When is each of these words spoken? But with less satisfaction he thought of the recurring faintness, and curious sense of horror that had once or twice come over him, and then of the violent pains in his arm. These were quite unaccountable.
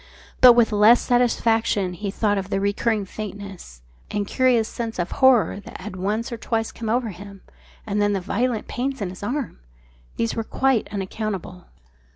But 0.41 0.53
with 0.53 0.71
less 0.71 0.99
satisfaction 0.99 1.93
he 1.93 2.09
thought 2.09 2.39
of 2.39 2.49
the 2.49 2.59
recurring 2.59 3.05
faintness, 3.05 3.83
and 4.09 4.25
curious 4.25 4.67
sense 4.67 4.97
of 4.97 5.11
horror 5.11 5.59
that 5.59 5.79
had 5.79 5.95
once 5.95 6.31
or 6.31 6.37
twice 6.37 6.71
come 6.71 6.89
over 6.89 7.09
him, 7.09 7.43
and 7.85 8.01
then 8.01 8.15
of 8.15 8.23
the 8.23 8.27
violent 8.33 8.67
pains 8.67 8.99
in 8.99 9.09
his 9.09 9.21
arm. 9.21 9.59
These 10.17 10.33
were 10.33 10.43
quite 10.43 10.89
unaccountable. 10.91 11.67